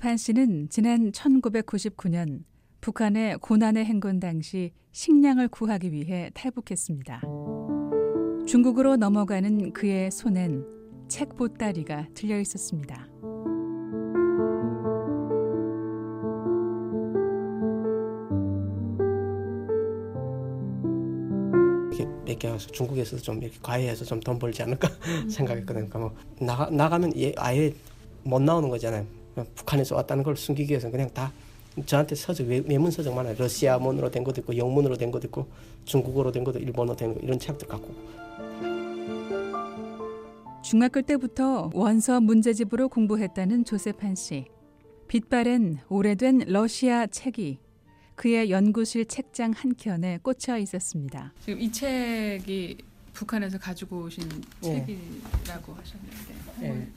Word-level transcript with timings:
한 0.00 0.16
씨는 0.16 0.70
지난 0.70 1.12
1999년 1.12 2.42
북한의 2.80 3.36
고난의 3.36 3.84
행군 3.84 4.18
당시 4.18 4.72
식량을 4.92 5.48
구하기 5.48 5.92
위해 5.92 6.30
탈북했습니다. 6.32 7.20
중국으로 8.46 8.96
넘어가는 8.96 9.74
그의 9.74 10.10
손엔 10.10 10.64
책 11.06 11.36
보따리가 11.36 12.08
들려 12.14 12.40
있었습니다. 12.40 13.06
이렇게 22.26 22.48
서 22.48 22.58
중국에서 22.58 23.18
좀 23.18 23.42
이렇게 23.42 23.58
과외해서 23.62 24.06
좀 24.06 24.20
돈 24.20 24.38
벌지 24.38 24.62
않을까 24.62 24.88
생각했거든요. 25.28 25.88
그러니까 25.88 25.98
뭐 25.98 26.14
나가 26.40 26.70
나가면 26.70 27.12
아예 27.36 27.74
못 28.24 28.40
나오는 28.40 28.70
거잖아요. 28.70 29.17
북한에서 29.54 29.96
왔다는 29.96 30.24
걸 30.24 30.36
숨기기 30.36 30.70
위해서 30.70 30.90
그냥 30.90 31.10
다 31.12 31.32
저한테 31.86 32.14
서적 32.14 32.46
외, 32.48 32.60
문 32.60 32.90
서적 32.90 33.14
많아요. 33.14 33.34
러시아문으로 33.38 34.10
된 34.10 34.24
것도 34.24 34.40
있고 34.40 34.56
영문으로 34.56 34.96
된 34.96 35.10
것도 35.10 35.26
있고 35.28 35.46
중국어로 35.84 36.32
된 36.32 36.44
것도 36.44 36.58
일본어로 36.58 36.96
된 36.96 37.14
거, 37.14 37.20
이런 37.20 37.38
책들 37.38 37.68
갖고. 37.68 37.94
중학교 40.62 41.00
때부터 41.00 41.70
원서 41.72 42.20
문제집으로 42.20 42.88
공부했다는 42.88 43.64
조세판 43.64 44.14
씨. 44.16 44.44
빛바랜 45.06 45.78
오래된 45.88 46.44
러시아 46.48 47.06
책이 47.06 47.58
그의 48.16 48.50
연구실 48.50 49.06
책장 49.06 49.52
한 49.56 49.74
켠에 49.74 50.18
꽂혀 50.22 50.58
있었습니다. 50.58 51.32
지금 51.44 51.60
이 51.60 51.72
책이 51.72 52.76
북한에서 53.14 53.58
가지고 53.58 54.02
오신 54.02 54.28
네. 54.62 54.84
책이라고 54.84 55.72
하셨는데. 55.72 56.34
네. 56.60 56.88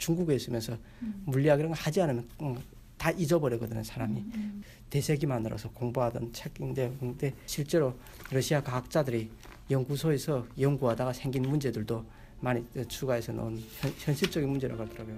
중국에 0.00 0.34
있으면서 0.34 0.76
음. 1.02 1.22
물리학 1.26 1.60
이런 1.60 1.70
거 1.70 1.76
하지 1.78 2.00
않으면 2.00 2.26
음, 2.40 2.56
다 2.96 3.10
잊어버리거든요 3.10 3.82
사람이 3.82 4.18
음, 4.18 4.32
음. 4.34 4.62
대세기만으로서 4.88 5.70
공부하던 5.70 6.32
책인데 6.32 6.96
근데 6.98 7.34
실제로 7.46 7.94
러시아 8.30 8.62
과학자들이 8.62 9.30
연구소에서 9.70 10.46
연구하다가 10.58 11.12
생긴 11.12 11.42
문제들도 11.42 12.04
많이 12.40 12.64
추가해서 12.88 13.32
넣은 13.32 13.62
현, 13.98 14.14
실적인 14.14 14.48
문제라고 14.48 14.82
하더라고요. 14.82 15.16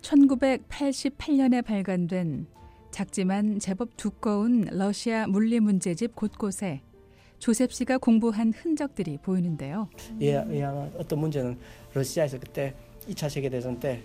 1988년에 0.00 1.64
발간된 1.64 2.46
작지만 2.90 3.58
제법 3.58 3.96
두꺼운 3.96 4.66
러시아 4.70 5.26
물리 5.26 5.60
문제집 5.60 6.16
곳곳에 6.16 6.80
조셉 7.42 7.72
씨가 7.72 7.98
공부한 7.98 8.52
흔적들이 8.52 9.18
보이는데요. 9.20 9.88
예, 10.20 10.44
예, 10.52 10.62
어떤 10.96 11.18
문제는 11.18 11.58
러시아에서 11.92 12.38
그때 12.38 12.72
2차 13.08 13.28
세계 13.28 13.50
대전 13.50 13.80
때 13.80 14.00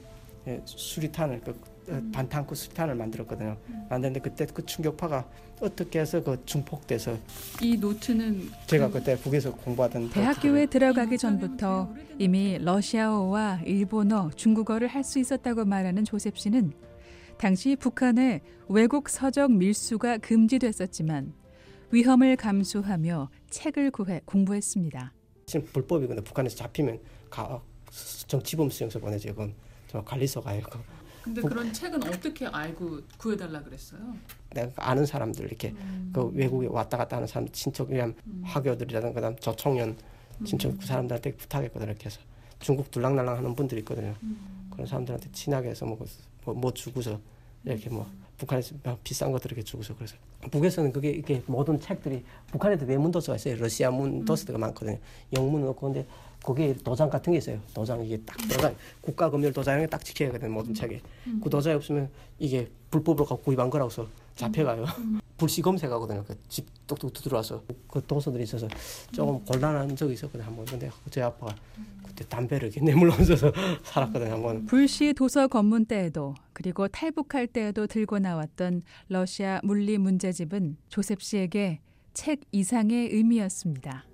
예, 0.47 0.59
수리탄을 0.65 1.41
그 1.41 1.55
음. 1.89 2.11
반탄크 2.11 2.55
수리탄을 2.55 2.95
만들었거든요. 2.95 3.55
음. 3.69 3.85
만드는데 3.91 4.21
그때 4.21 4.47
그 4.51 4.65
충격파가 4.65 5.29
어떻게 5.61 5.99
해서 5.99 6.23
그 6.23 6.41
중폭돼서 6.45 7.15
이 7.61 7.77
노트는 7.77 8.49
제가 8.65 8.89
그... 8.89 9.03
때 9.03 9.15
북에서 9.15 9.53
공부하던 9.53 10.09
대학교에 10.09 10.65
들어가기 10.65 11.19
전부터 11.19 11.93
이미 12.17 12.57
러시아어와 12.57 13.61
일본어, 13.65 14.31
중국어를 14.35 14.87
할 14.87 15.03
수 15.03 15.19
있었다고 15.19 15.63
말하는 15.65 16.05
조셉 16.05 16.39
씨는 16.39 16.73
당시 17.37 17.75
북한의 17.75 18.41
외국 18.67 19.09
서적 19.09 19.51
밀수가 19.51 20.17
금지됐었지만 20.17 21.33
위험을 21.91 22.35
감수하며 22.35 23.29
책을 23.49 23.91
구해 23.91 24.21
공부했습니다. 24.25 25.13
지금 25.45 25.65
불법이거든요. 25.71 26.23
북한에서 26.23 26.57
잡히면 26.57 26.99
가, 27.29 27.61
정치범 28.27 28.69
수용소 28.69 28.99
보내죠. 28.99 29.29
그건 29.29 29.53
저 29.87 30.03
관리소 30.03 30.41
가요. 30.41 30.61
근데 31.23 31.41
부, 31.41 31.47
그런 31.47 31.71
책은 31.71 32.03
어떻게 32.03 32.45
알고 32.45 33.01
구해달라 33.17 33.61
그랬어요? 33.63 34.15
내가 34.51 34.71
아는 34.77 35.05
사람들 35.05 35.45
이렇게 35.45 35.69
음. 35.69 36.11
그 36.13 36.25
외국에 36.33 36.67
왔다 36.67 36.97
갔다 36.97 37.17
하는 37.17 37.27
사람 37.27 37.47
친척이랑 37.49 38.13
음. 38.25 38.41
화교들이라든 38.43 39.13
그다음 39.13 39.35
저청년 39.37 39.95
친척 40.45 40.71
음. 40.71 40.77
그 40.77 40.85
사람들한테 40.85 41.35
부탁했거든요. 41.35 41.91
이렇게 41.91 42.05
해서 42.05 42.19
중국 42.59 42.91
둘랑날랑 42.91 43.37
하는 43.37 43.55
분들이 43.55 43.79
있거든요. 43.81 44.15
음. 44.23 44.69
그런 44.71 44.87
사람들한테 44.87 45.31
친하게 45.31 45.69
해서 45.69 45.85
뭐, 45.85 45.97
뭐, 46.43 46.53
뭐 46.53 46.73
주고서 46.73 47.19
이렇게 47.63 47.89
뭐 47.89 48.09
북한에서 48.37 48.75
비싼 49.03 49.31
것들 49.31 49.51
이렇게 49.51 49.63
주고서 49.63 49.95
그래서 49.95 50.15
북에서는 50.51 50.91
그게 50.91 51.09
이렇게 51.09 51.41
모든 51.47 51.79
책들이 51.79 52.23
북한에도 52.51 52.85
외문 52.85 53.11
도서가 53.11 53.35
있어요. 53.35 53.55
러시아 53.57 53.89
문 53.89 54.25
도서가 54.25 54.57
많거든요. 54.57 54.97
영문은 55.35 55.67
없고 55.69 55.91
근데 55.91 56.07
거기에 56.43 56.75
도장 56.75 57.09
같은 57.09 57.33
게 57.33 57.39
있어요. 57.39 57.59
도장 57.73 58.05
이게 58.05 58.17
딱 58.25 58.37
도장 58.37 58.75
국가 59.01 59.29
검열 59.29 59.51
도장에 59.53 59.87
딱 59.87 60.03
찍혀야 60.03 60.29
되거든 60.29 60.51
모든 60.51 60.73
책에. 60.73 61.01
음. 61.27 61.41
그 61.43 61.49
도장이 61.49 61.75
없으면 61.75 62.09
이게 62.39 62.69
불법으로 62.91 63.25
구입한 63.25 63.69
거라고서 63.69 64.07
잡혀가요. 64.35 64.85
음. 65.37 65.39
불시 65.39 65.61
검색하거든요. 65.61 66.23
그 66.25 66.35
집 66.49 66.65
똑똑 66.87 67.11
두드려와서 67.13 67.63
그 67.89 68.01
도서들이 68.05 68.43
있어서 68.43 68.67
조금 69.11 69.43
곤란한 69.43 69.93
적이 69.95 70.13
있었거든요. 70.13 70.47
한번 70.47 70.65
근데 70.65 70.89
저희 71.09 71.23
아빠가 71.25 71.53
그때 72.05 72.23
담배를 72.27 72.69
이렇게 72.69 72.79
내물러면서 72.81 73.35
살았거든요. 73.83 74.31
한번. 74.31 74.65
불시 74.65 75.13
도서 75.13 75.47
검문 75.49 75.85
때에도 75.85 76.33
그리고 76.53 76.87
탈북할 76.87 77.47
때에도 77.47 77.85
들고 77.87 78.19
나왔던 78.19 78.83
러시아 79.09 79.59
물리 79.63 79.97
문제집은 79.97 80.77
조셉 80.87 81.21
씨에게 81.21 81.81
책 82.13 82.39
이상의 82.53 83.09
의미였습니다. 83.11 84.05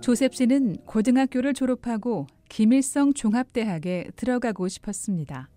조셉 0.00 0.34
씨는 0.34 0.76
고등학교를 0.86 1.52
졸업하고 1.52 2.26
김일성 2.48 3.12
종합대학에 3.12 4.12
들어가고 4.16 4.68
싶었습니다. 4.68 5.48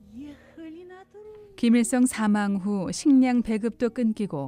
김일성 1.60 2.06
사망 2.06 2.56
후 2.56 2.90
식량 2.94 3.42
배급도 3.42 3.90
끊기고 3.90 4.48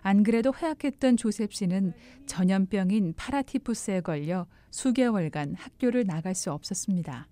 안 0.00 0.22
그래도 0.22 0.52
허약했던 0.52 1.16
조셉 1.16 1.52
씨는 1.52 1.92
전염병인 2.26 3.14
파라티푸스에 3.16 4.00
걸려 4.02 4.46
수개월간 4.70 5.56
학교를 5.56 6.06
나갈 6.06 6.36
수 6.36 6.52
없었습니다. 6.52 7.26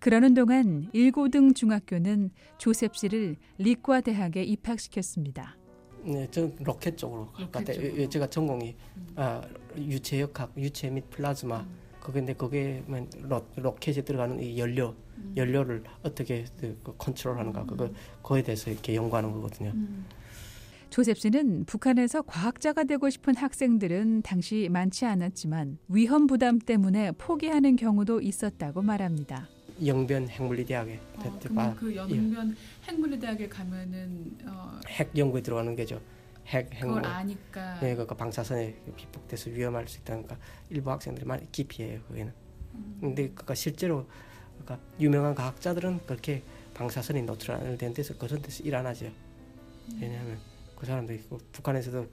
그러는 0.00 0.34
동안 0.34 0.90
일고등 0.92 1.54
중학교는 1.54 2.28
조셉 2.58 2.94
씨를 2.94 3.36
리과 3.56 4.02
대학에 4.02 4.42
입학시켰습니다. 4.42 5.56
네, 6.04 6.28
저 6.30 6.50
로켓 6.60 6.98
쪽으로 6.98 7.32
갔다. 7.50 7.74
예, 7.74 8.06
제가 8.06 8.26
전공이 8.26 8.76
음. 8.98 9.06
아, 9.16 9.40
유체역학, 9.78 10.52
유체 10.58 10.90
및 10.90 11.08
플라즈마. 11.08 11.60
음. 11.60 11.78
그근데 12.00 12.34
거기에 12.34 12.84
로, 13.22 13.46
로켓에 13.56 14.02
들어가는 14.02 14.38
이 14.42 14.58
연료, 14.58 14.90
음. 14.90 15.07
연료를 15.36 15.84
어떻게 16.02 16.44
그, 16.58 16.78
그 16.82 16.94
컨트롤하는가 16.96 17.64
그거 17.64 17.84
음. 17.84 17.94
그거에 18.22 18.42
대해서 18.42 18.70
이렇게 18.70 18.94
연구하는 18.94 19.32
거거든요. 19.32 19.70
음. 19.74 20.06
조셉 20.90 21.18
씨는 21.18 21.64
북한에서 21.66 22.22
과학자가 22.22 22.84
되고 22.84 23.10
싶은 23.10 23.36
학생들은 23.36 24.22
당시 24.22 24.68
많지 24.70 25.04
않았지만 25.04 25.78
위험 25.88 26.26
부담 26.26 26.58
때문에 26.58 27.12
포기하는 27.12 27.76
경우도 27.76 28.20
있었다고 28.20 28.82
말합니다. 28.82 29.48
영변 29.84 30.28
핵물리대학에 30.28 30.98
어, 31.18 31.74
그 31.78 31.94
영변 31.94 32.50
예. 32.50 32.90
핵물리대학에 32.90 33.48
가면은 33.48 34.36
어... 34.46 34.80
핵 34.88 35.16
연구에 35.16 35.40
들어가는 35.40 35.76
게죠. 35.76 36.00
핵 36.46 36.72
핵물 36.74 37.04
아니까 37.04 37.78
예, 37.82 37.94
그 37.94 38.06
방사선에 38.06 38.74
비폭돼서 38.96 39.50
위험할 39.50 39.86
수 39.86 40.00
있다니까 40.00 40.36
일부 40.70 40.90
학생들이 40.90 41.26
많이 41.26 41.50
기피해요 41.52 42.00
거기는. 42.08 42.32
음. 42.74 42.98
근데 43.00 43.28
그니까 43.28 43.54
실제로 43.54 44.08
그러니까 44.64 44.78
유명한 45.00 45.34
과학자들은 45.34 46.00
그렇게 46.06 46.42
방사선이 46.74 47.22
노출된 47.22 47.94
데서 47.94 48.16
그런 48.16 48.40
데서 48.42 48.62
일 48.62 48.74
안 48.74 48.86
하죠. 48.86 49.06
음. 49.06 49.98
왜냐하면 50.00 50.38
그 50.76 50.86
사람들이 50.86 51.22
북한에서도 51.52 52.06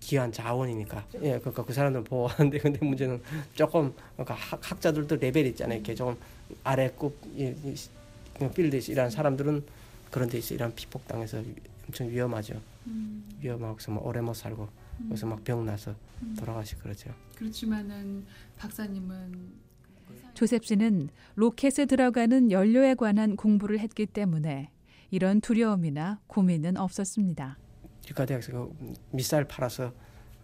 귀한 0.00 0.32
자원이니까 0.32 1.06
예 1.22 1.38
그러니까 1.38 1.64
그 1.64 1.72
사람들 1.72 2.02
보호하는데 2.04 2.58
근데 2.58 2.84
문제는 2.84 3.22
조금 3.54 3.94
그러니까 4.16 4.34
학, 4.34 4.80
자들도 4.80 5.16
레벨이 5.16 5.50
있잖아요 5.50 5.76
이렇게 5.76 5.94
조금 5.94 6.16
아래급 6.64 7.16
이, 7.36 7.54
이, 7.64 8.48
필드에서 8.52 8.92
일하는 8.92 9.10
사람들은 9.10 9.64
그런 10.10 10.28
데서 10.28 10.54
일하는 10.54 10.74
피폭당해서 10.74 11.42
엄청 11.86 12.08
위험하죠 12.08 12.60
음. 12.88 13.24
위험하고서 13.40 13.92
뭐 13.92 14.08
오래 14.08 14.20
못 14.20 14.34
살고 14.34 14.68
음. 15.00 15.04
그래서 15.08 15.26
막 15.26 15.44
병 15.44 15.64
나서 15.64 15.94
음. 16.22 16.34
돌아가시고 16.36 16.82
그러죠 16.82 17.10
그렇지만은 17.36 18.26
박사님은 18.58 19.52
조셉 20.34 20.64
씨는 20.64 21.08
로켓에 21.34 21.86
들어가는 21.86 22.50
연료에 22.50 22.94
관한 22.94 23.36
공부를 23.36 23.78
했기 23.78 24.06
때문에 24.06 24.70
이런 25.10 25.40
두려움이나 25.40 26.20
고민은 26.26 26.76
없었습니다. 26.76 27.58
기과대학에서 28.02 28.52
그 28.52 28.94
미쌀 29.10 29.44
팔아서 29.44 29.92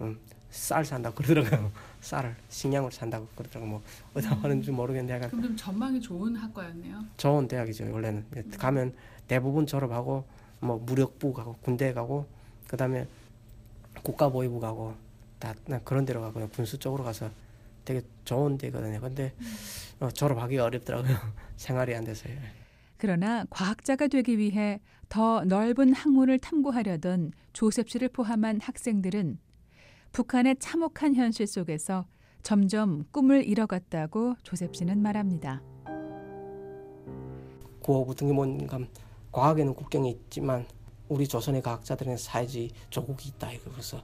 음, 0.01 0.19
쌀 0.51 0.85
산다고 0.85 1.17
그러더라고요. 1.17 1.71
쌀을 2.01 2.35
식량을 2.49 2.93
산다고 2.93 3.27
그러더라고 3.35 3.67
뭐 3.67 3.83
어디다 4.15 4.37
음. 4.37 4.45
하는지 4.45 4.71
모르겠는데 4.71 5.15
약간 5.15 5.31
그럼 5.31 5.57
전망이 5.57 6.01
좋은 6.01 6.35
학과였네요. 6.37 7.05
좋은 7.17 7.49
대학이죠 7.49 7.91
원래는 7.93 8.25
음. 8.37 8.51
가면 8.59 8.95
대부분 9.27 9.67
졸업하고 9.67 10.25
뭐 10.61 10.79
무력부 10.79 11.33
가고 11.33 11.57
군대 11.63 11.93
가고 11.93 12.27
그다음에 12.67 13.07
국가보위부 14.03 14.61
가고 14.61 14.95
다 15.39 15.55
그런 15.85 16.05
데로 16.05 16.21
가고 16.21 16.49
군수 16.49 16.79
쪽으로 16.79 17.05
가서 17.05 17.31
되게 17.89 18.03
좋은 18.25 18.59
데거든요. 18.59 19.01
근데 19.01 19.33
음. 19.39 19.47
어, 20.01 20.11
졸업하기가 20.11 20.63
어렵더라고요. 20.63 21.17
생활이 21.57 21.95
안 21.95 22.05
돼서요. 22.05 22.35
그러나 22.99 23.47
과학자가 23.49 24.09
되기 24.09 24.37
위해 24.37 24.81
더 25.09 25.43
넓은 25.45 25.95
학문을 25.95 26.39
탐구하려던 26.39 27.33
조셉 27.55 27.89
씨를 27.89 28.11
포함한 28.11 28.61
학생들은 28.61 29.39
북한의 30.13 30.57
참혹한 30.59 31.15
현실 31.15 31.47
속에서 31.47 32.07
점점 32.43 33.05
꿈을 33.11 33.47
잃어갔다고 33.47 34.37
조셉 34.43 34.77
씨는 34.77 35.01
말합니다. 35.01 35.63
구호 37.81 38.05
같은 38.05 38.27
게 38.27 38.35
뭔가 38.35 38.79
과학에는 39.33 39.75
국경이 39.75 40.11
있지만 40.11 40.67
우리 41.09 41.27
조선의 41.27 41.63
과학자들은 41.63 42.17
사회주의 42.17 42.71
조국이 42.91 43.29
있다 43.31 43.53
이거 43.53 43.71
그래서 43.71 44.03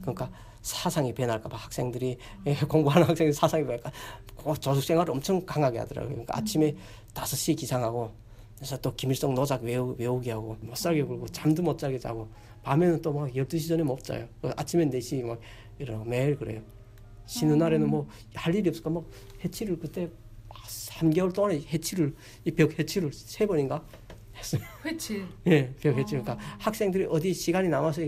그러니까 0.00 0.30
사상이 0.62 1.12
변할까봐 1.14 1.56
학생들이 1.56 2.18
예, 2.46 2.54
공부하는 2.68 3.08
학생이 3.08 3.32
사상이 3.32 3.64
변할까 3.64 3.90
그 4.36 4.54
조숙 4.60 4.84
생활을 4.84 5.12
엄청 5.12 5.44
강하게 5.44 5.78
하더라고요. 5.78 6.10
그러니까 6.12 6.36
아침에 6.36 6.74
다섯 7.14 7.36
시 7.36 7.54
기상하고 7.54 8.12
그래서 8.56 8.76
또 8.78 8.94
김일성 8.94 9.34
노작 9.34 9.62
외우, 9.64 9.96
외우게 9.98 10.30
하고 10.30 10.56
못 10.60 10.76
살게 10.76 11.02
굴고 11.02 11.28
잠도 11.28 11.62
못 11.62 11.78
자게 11.78 11.98
자고 11.98 12.28
밤에는 12.62 13.02
또 13.02 13.12
막 13.12 13.34
열두 13.34 13.58
시 13.58 13.66
전에 13.68 13.82
못 13.82 14.02
자요. 14.04 14.28
아침에 14.56 14.84
네시 14.84 15.22
막 15.22 15.40
이러고 15.78 16.04
매일 16.04 16.36
그래요. 16.36 16.60
쉬는 17.26 17.58
날에는 17.58 17.88
뭐 17.88 18.06
할 18.34 18.54
일이 18.54 18.68
없을까 18.68 18.90
뭐 18.90 19.08
해치를 19.44 19.78
그때 19.78 20.08
3개월 20.68 21.34
동안에 21.34 21.60
해치를 21.72 22.14
이 22.44 22.50
벽 22.52 22.78
해치를 22.78 23.12
세 23.12 23.46
번인가 23.46 23.82
했어요. 24.42 24.62
회칠. 24.84 25.26
예, 25.46 25.72
벽 25.80 25.96
해치. 25.96 26.16
그러니까 26.16 26.36
학생들이 26.58 27.06
어디 27.08 27.32
시간이 27.32 27.68
남아서 27.68 28.02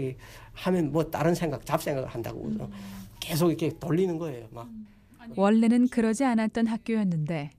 하면 0.52 0.92
뭐 0.92 1.10
다른 1.10 1.34
생각, 1.34 1.64
잡생각을 1.64 2.08
한다고 2.08 2.44
음. 2.44 2.58
계속 3.20 3.48
이렇게 3.48 3.70
돌리는 3.78 4.18
거예요. 4.18 4.48
막 4.50 4.68
원래는 5.36 5.88
그러지 5.88 6.24
않았던 6.24 6.66
학교였는데 6.66 7.50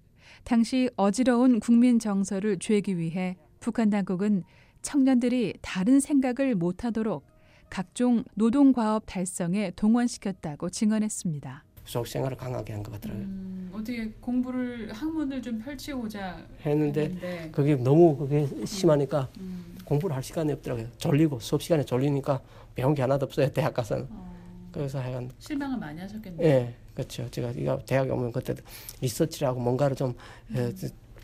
당시 0.44 0.89
어지러운 0.95 1.60
국민 1.60 1.98
정서를 1.98 2.60
죄기 2.60 2.98
위해 2.98 3.36
북한 3.60 3.89
당국은 3.89 4.44
청년들이 4.83 5.56
다른 5.62 6.00
생각을 6.00 6.54
못하도록 6.54 7.25
각종 7.69 8.24
노동 8.36 8.71
과업 8.71 9.04
달성에 9.07 9.71
동원시켰다고 9.75 10.69
증언했습니다. 10.69 11.63
수업 11.85 12.07
생활을 12.07 12.35
강하게 12.37 12.73
한 12.73 12.83
것 12.83 12.91
같더라고요. 12.93 13.23
음, 13.25 13.71
어떻게 13.73 14.09
공부를 14.19 14.91
학문을 14.91 15.41
좀 15.41 15.59
펼치고자 15.59 16.45
했는데 16.65 17.01
했는데 17.03 17.49
그게 17.51 17.75
너무 17.75 18.17
그게 18.17 18.47
심하니까 18.65 19.29
음, 19.39 19.75
공부를 19.85 20.15
할 20.15 20.23
시간이 20.23 20.51
없더라고요. 20.53 20.87
졸리고 20.97 21.39
수업 21.39 21.61
시간에 21.61 21.83
졸리니까 21.83 22.41
배운 22.73 22.93
게 22.93 23.01
하나도 23.01 23.25
없어요. 23.27 23.49
대학 23.51 23.73
가서는. 23.73 24.07
어, 24.09 24.69
그래서 24.71 24.99
하여간 24.99 25.31
실망을 25.39 25.77
많이 25.77 25.99
하셨겠네요. 26.01 26.45
예, 26.47 26.73
그렇죠. 26.93 27.29
제가 27.29 27.51
이거 27.51 27.79
대학에 27.85 28.09
오면 28.09 28.31
그때 28.31 28.55
리서치라고 29.01 29.59
뭔가를 29.59 29.95
좀 29.95 30.13
에, 30.55 30.71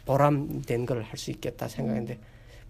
보람된 0.05 0.85
걸 0.85 1.01
할 1.03 1.17
수 1.17 1.31
있겠다 1.31 1.67
생각했는데 1.67 2.19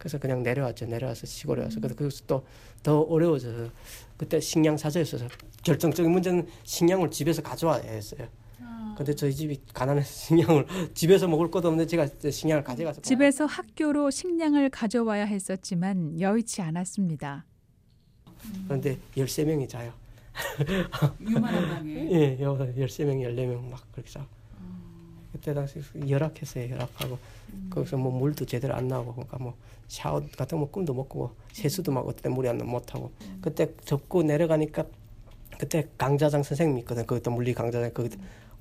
그래서 0.01 0.17
그냥 0.17 0.41
내려왔죠. 0.41 0.87
내려와서 0.87 1.27
시골에 1.27 1.61
와서 1.61 1.79
그래서 1.79 1.95
거기서 1.95 2.23
또 2.25 2.43
더 2.83 3.01
어려워져서 3.01 3.69
그때 4.17 4.39
식량 4.39 4.77
사저였어서 4.77 5.27
결정적인 5.63 6.11
문제는 6.11 6.47
식량을 6.63 7.11
집에서 7.11 7.41
가져와야 7.41 7.83
했어요. 7.83 8.27
아, 8.59 8.95
근데 8.97 9.13
저희 9.13 9.33
집이 9.33 9.61
가난해서 9.73 10.07
식량을 10.35 10.65
집에서 10.93 11.27
먹을 11.27 11.51
것도 11.51 11.67
없는데 11.67 11.87
제가 11.87 12.07
식량을 12.31 12.63
가져가서 12.63 13.01
집에서 13.01 13.45
학교로 13.45 14.09
식량을 14.09 14.69
가져와야 14.69 15.25
했었지만 15.25 16.19
여의치 16.19 16.61
않았습니다. 16.61 17.45
그런데 18.65 18.97
13명이 19.15 19.69
자요. 19.69 19.93
유만한 21.19 21.69
방에. 21.69 21.93
예, 22.11 22.41
여 22.41 22.57
13명, 22.57 23.21
14명 23.21 23.69
막 23.69 23.91
그렇게 23.91 24.09
자. 24.09 24.25
그때 25.31 25.53
당시 25.53 25.81
열악했어요. 26.07 26.71
열악하고 26.71 27.17
거기서 27.69 27.97
뭐 27.97 28.11
물도 28.11 28.45
제대로 28.45 28.75
안 28.75 28.87
나오고 28.87 29.13
그러니까 29.13 29.37
뭐 29.37 29.55
샤워 29.87 30.21
같은 30.37 30.59
거 30.59 30.65
꿈도 30.67 30.93
못 30.93 31.07
꾸고 31.07 31.35
세수도 31.53 31.91
막 31.91 32.07
어때 32.07 32.29
물이 32.29 32.47
안 32.47 32.57
나면 32.57 32.71
못 32.71 32.93
하고 32.93 33.11
그때 33.41 33.73
접고 33.83 34.23
내려가니까 34.23 34.85
그때 35.57 35.87
강자장 35.97 36.43
선생님이 36.43 36.81
있거든. 36.81 37.05
그것도 37.05 37.31
물리 37.31 37.53
강자장 37.53 37.91
그 37.93 38.09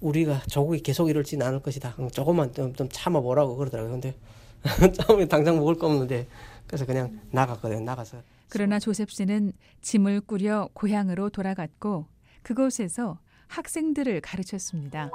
우리가 0.01 0.43
조국이 0.49 0.83
계속 0.83 1.09
이럴지는 1.09 1.47
않을 1.47 1.61
것이다. 1.61 1.95
조금만 2.13 2.53
좀, 2.53 2.75
좀 2.75 2.89
참아보라고 2.91 3.57
그러더라고요. 3.57 3.93
근데 3.93 4.15
처음에 4.95 5.27
당장 5.27 5.57
먹을 5.57 5.77
거 5.77 5.87
없는데 5.87 6.27
그래서 6.67 6.87
그냥 6.87 7.21
나갔거든요. 7.31 7.81
나가서 7.81 8.23
그러나 8.49 8.79
조셉 8.79 9.11
씨는 9.11 9.53
짐을 9.81 10.23
꾸려 10.23 10.69
고향으로 10.73 11.31
돌아갔고 11.31 12.07
그곳에서 12.43 13.19
학생들을 13.49 14.21
가르쳤습니다. 14.21 15.11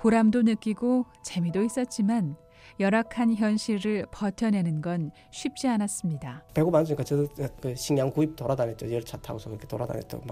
보람도 0.00 0.42
느끼고 0.42 1.04
재미도 1.22 1.62
있었지만 1.62 2.36
열악한 2.78 3.34
현실을 3.34 4.06
버텨내는 4.10 4.80
건 4.80 5.10
쉽지 5.30 5.68
않았습니다. 5.68 6.44
배고 6.54 6.70
많으니까 6.70 7.04
저도 7.04 7.28
그 7.60 7.74
식량 7.76 8.10
구입 8.10 8.34
돌아다녔죠. 8.34 8.90
열차 8.92 9.18
타고서 9.18 9.50
그렇게 9.50 9.66
돌아다녔다고 9.66 10.24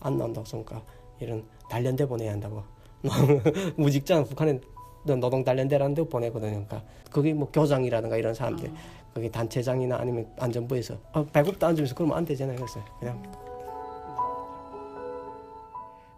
막안 0.00 0.18
나온다고 0.18 0.44
그러니까 0.48 0.82
이런 1.20 1.44
단련대 1.70 2.06
보내야 2.06 2.32
한다고 2.32 2.64
무직장 3.76 4.24
북한에 4.24 4.60
노동 5.04 5.44
단련대라는 5.44 5.94
데 5.94 6.04
보내거든요. 6.04 6.50
그러니까 6.50 6.82
그게 7.10 7.32
뭐 7.32 7.48
교장이라든가 7.52 8.16
이런 8.16 8.34
사람들 8.34 8.72
거기 9.14 9.30
단체장이나 9.30 9.98
아니면 9.98 10.32
안전부에서 10.38 10.96
아, 11.12 11.24
배고프다 11.32 11.68
앉으면서 11.68 11.94
그러면 11.94 12.16
안 12.16 12.24
되잖아요. 12.24 12.56
그래서 12.56 12.84
그냥 12.98 13.22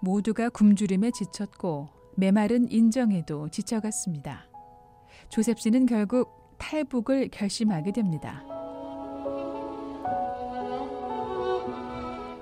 모두가 0.00 0.48
굶주림에 0.50 1.10
지쳤고 1.10 2.03
메마른 2.16 2.70
인정에도 2.70 3.48
지쳐갔습니다. 3.48 4.46
조셉 5.28 5.58
씨는 5.58 5.86
결국 5.86 6.56
탈북을 6.58 7.28
결심하게 7.28 7.92
됩니다. 7.92 8.44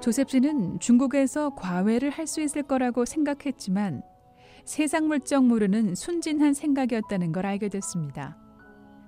조셉 0.00 0.30
씨는 0.30 0.80
중국에서 0.80 1.54
과외를 1.54 2.10
할 2.10 2.26
수 2.26 2.40
있을 2.40 2.62
거라고 2.64 3.04
생각했지만 3.04 4.02
세상 4.64 5.08
물정 5.08 5.48
모르는 5.48 5.94
순진한 5.94 6.54
생각이었다는 6.54 7.32
걸 7.32 7.46
알게 7.46 7.68
됐습니다. 7.68 8.36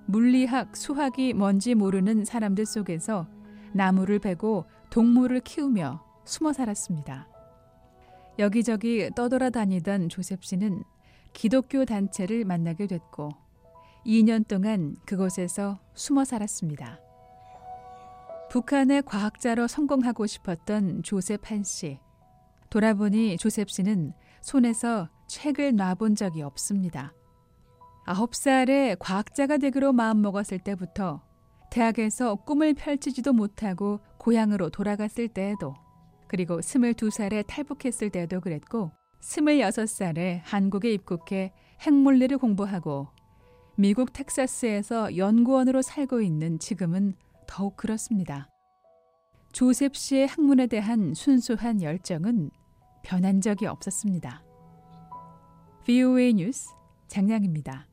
물리학, 0.07 0.75
수학이 0.75 1.33
뭔지 1.33 1.75
모르는 1.75 2.25
사람들 2.25 2.65
속에서 2.65 3.27
나무를 3.73 4.19
베고 4.19 4.65
동물을 4.89 5.41
키우며 5.41 6.01
숨어 6.25 6.53
살았습니다. 6.53 7.27
여기저기 8.37 9.09
떠돌아다니던 9.15 10.09
조셉 10.09 10.43
씨는 10.43 10.83
기독교 11.33 11.85
단체를 11.85 12.45
만나게 12.45 12.87
됐고 12.87 13.29
2년 14.05 14.47
동안 14.47 14.95
그곳에서 15.05 15.79
숨어 15.93 16.25
살았습니다. 16.25 16.99
북한의 18.49 19.03
과학자로 19.03 19.67
성공하고 19.67 20.27
싶었던 20.27 21.03
조셉 21.03 21.51
한 21.51 21.63
씨. 21.63 21.99
돌아보니 22.69 23.37
조셉 23.37 23.69
씨는 23.69 24.13
손에서 24.41 25.09
책을 25.27 25.75
놔본 25.75 26.15
적이 26.15 26.43
없습니다. 26.43 27.13
아홉 28.05 28.35
살에 28.35 28.95
과학자가 28.99 29.57
되기로 29.57 29.93
마음먹었을 29.93 30.59
때부터 30.59 31.23
대학에서 31.71 32.35
꿈을 32.35 32.73
펼치지도 32.75 33.33
못하고 33.33 33.99
고향으로 34.17 34.69
돌아갔을 34.69 35.27
때에도 35.27 35.73
그리고 36.27 36.61
스물두 36.61 37.09
살에 37.09 37.43
탈북했을 37.43 38.09
때도 38.09 38.41
그랬고 38.41 38.91
스물여섯 39.21 39.87
살에 39.89 40.41
한국에 40.45 40.91
입국해 40.93 41.51
핵물리를 41.81 42.37
공부하고 42.37 43.07
미국 43.75 44.13
텍사스에서 44.13 45.17
연구원으로 45.17 45.81
살고 45.81 46.21
있는 46.21 46.59
지금은 46.59 47.13
더욱 47.47 47.75
그렇습니다. 47.75 48.49
조셉 49.51 49.95
씨의 49.95 50.27
학문에 50.27 50.67
대한 50.67 51.13
순수한 51.13 51.81
열정은 51.81 52.51
변한 53.03 53.41
적이 53.41 53.67
없었습니다. 53.67 54.43
VOA 55.85 56.33
뉴스 56.33 56.69
장량입니다. 57.07 57.87